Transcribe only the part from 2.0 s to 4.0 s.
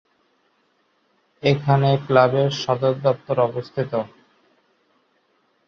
ক্লাবের সদর দফতর অবস্থিত।